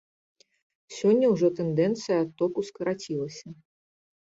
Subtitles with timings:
[1.01, 3.59] Сёння ўжо тэндэнцыя адтоку скарацілася.